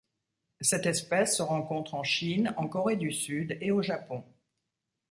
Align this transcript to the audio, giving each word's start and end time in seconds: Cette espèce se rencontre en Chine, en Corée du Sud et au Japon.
Cette 0.61 0.87
espèce 0.87 1.37
se 1.37 1.43
rencontre 1.43 1.93
en 1.93 2.01
Chine, 2.01 2.55
en 2.57 2.67
Corée 2.67 2.95
du 2.95 3.11
Sud 3.11 3.55
et 3.61 3.69
au 3.69 3.83
Japon. 3.83 4.23